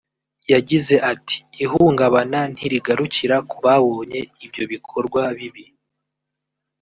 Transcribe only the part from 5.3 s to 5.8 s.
bibi